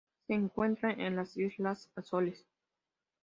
[0.25, 2.47] Se encuentra en las Islas Azores.